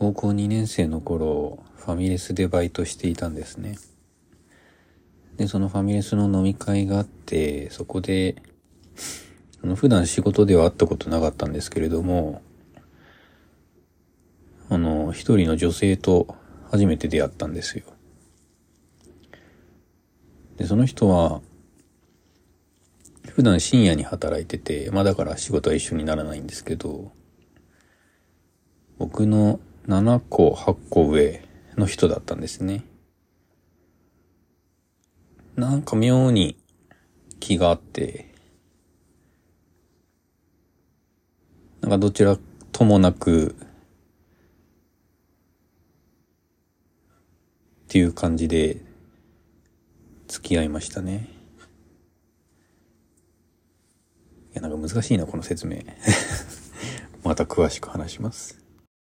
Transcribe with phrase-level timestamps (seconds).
[0.00, 3.76] 高校2年生の頃、ファミレスでバイトしていたんですね。
[5.36, 8.36] で、そのファミレスの飲み会があって、そこで、
[9.60, 12.42] あの普段仕事では会ったことなかったんですけれども、
[14.68, 16.36] あの、一人の女性と
[16.70, 17.84] 初めて出会ったんですよ。
[20.58, 21.40] で、その人は、
[23.26, 27.10] 普段深夜に働いてて、まあだから仕事は一緒にならないんですけど、
[28.96, 29.58] 僕の
[29.88, 31.42] 7個、8個上
[31.78, 32.84] の人だったんですね。
[35.56, 36.58] なんか妙に
[37.40, 38.30] 気があって、
[41.80, 42.36] なんかどちら
[42.70, 43.56] ともなく、
[47.84, 48.76] っていう感じで
[50.26, 51.30] 付き合いましたね。
[54.52, 55.78] いや、なんか難しいな、この説明。
[57.24, 58.67] また詳しく話します。